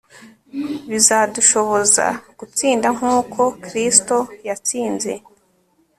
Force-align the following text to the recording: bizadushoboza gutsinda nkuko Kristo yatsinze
bizadushoboza 0.89 2.05
gutsinda 2.39 2.87
nkuko 2.97 3.41
Kristo 3.63 4.17
yatsinze 4.47 5.11